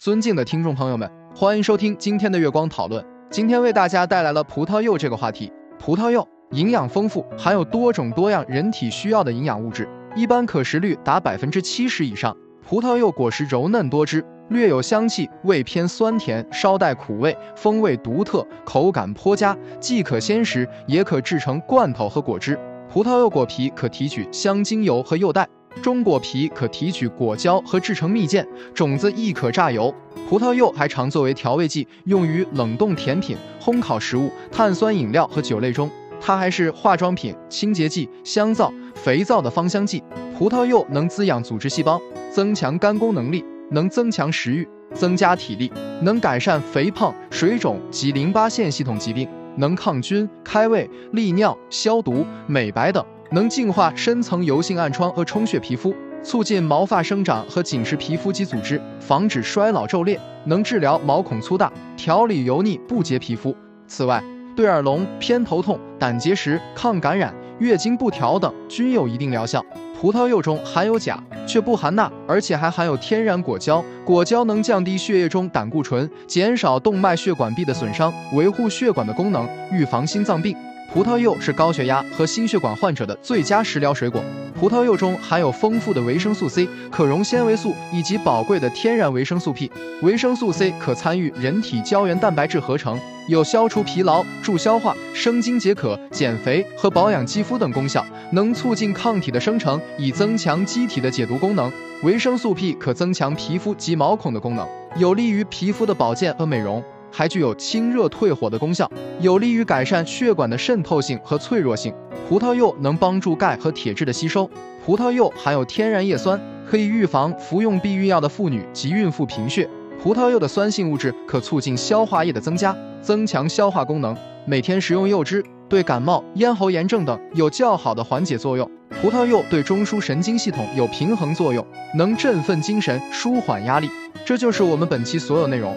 [0.00, 1.06] 尊敬的听众朋友们，
[1.36, 3.04] 欢迎收听今天的月光讨论。
[3.30, 5.52] 今天为大家带来了葡萄柚这个话题。
[5.78, 9.86] 葡萄柚营养丰富，含有多种多样人体需要的营养物质，
[10.16, 12.34] 一般可食率达百分之七十以上。
[12.66, 22.58] 葡萄柚果实柔嫩多汁，略有香气，味偏酸甜，稍带苦味，风味独特，口感颇佳，既可鲜食，也可制成罐头和果汁。
[22.90, 25.46] 葡萄柚果皮可提取香精油和柚带。
[25.82, 29.94] 中果皮可提取果胶和制成蜜饯，种子亦可榨油。
[30.28, 35.90] 葡萄柚还常作为调味剂，用于冷冻甜品、烘烤食物、碳酸饮料和酒类中。
[36.20, 40.02] 它还是化妆品、清洁剂、香皂、肥皂的芳香剂。
[40.36, 49.26] 葡萄柚能滋养组织细胞，增强肝功能力，能增强食欲，增加体力，能改善肥胖、水肿及淋巴腺系统疾病，
[49.56, 53.04] 能抗菌、开胃、利尿、消毒、美白等。
[53.32, 60.18] 能净化深层油性暗疮和充血皮肤，促进毛发生长和紧实皮肤及组织，防止衰老皱裂。
[60.46, 63.54] 能治疗毛孔粗大、调理油腻不洁皮肤。
[63.86, 64.20] 此外，
[64.56, 69.64] 对耳聋、偏头痛、胆结石、抗感染、月经不调等均有一定疗效。
[70.00, 73.84] 葡萄柚中含有钾，却不含钠，而且还含有天然果胶。
[74.04, 80.56] 果胶能降低血液中胆固醇，减少动脉血管壁的损伤，维护血管的功能，预防心脏病。
[80.92, 84.20] 葡萄柚是高血压和心血管患者的最佳食疗水果。
[84.58, 89.70] 葡萄柚中含有丰富的维生素 C、可溶纤维素以及宝贵的天然维生素 P。
[90.02, 101.70] 维生素 C 可参与人体胶原蛋白质合成，有消除疲劳、助消化、生津解渴、减肥和保养肌肤等功效，能促进抗体的生成，以增强机体的解毒功能。
[102.02, 106.82] 维生素 P 可增强皮肤及毛孔的功能，有利于皮肤的保健和美容。
[107.20, 108.90] 还具有清热退火的功效，
[109.20, 111.92] 有利于改善血管的渗透性和脆弱性。
[112.26, 114.48] 葡萄柚能帮助钙和铁质的吸收。
[114.82, 119.68] 葡萄柚含有天然叶酸，可以预防服用避孕药的妇女及孕妇贫血。
[120.02, 124.16] 葡萄柚的酸性物质可促进消化液的增加，增强消化功能。
[124.46, 128.66] 每天食用柚汁，对感冒、咽喉炎症等有较好的缓解作用。
[129.02, 131.62] 葡萄柚对中枢神经系统有平衡作用，
[131.94, 133.90] 能振奋精神、舒缓压力。
[134.24, 135.76] 这就是我们本期所有内容。